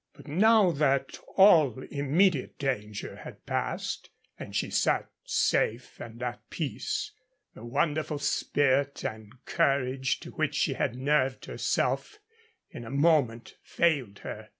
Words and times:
But 0.15 0.27
now 0.27 0.71
that 0.71 1.19
all 1.35 1.79
immediate 1.91 2.57
danger 2.57 3.17
had 3.17 3.45
passed 3.45 4.09
and 4.39 4.55
she 4.55 4.71
sat 4.71 5.11
safe 5.25 5.99
and 6.01 6.23
at 6.23 6.39
peace, 6.49 7.11
the 7.53 7.63
wonderful 7.63 8.17
spirit 8.17 9.05
and 9.05 9.31
courage 9.45 10.19
to 10.21 10.31
which 10.31 10.55
she 10.55 10.73
had 10.73 10.95
nerved 10.95 11.45
herself 11.45 12.17
in 12.71 12.83
a 12.83 12.89
moment 12.89 13.57
failed 13.61 14.17
her. 14.23 14.49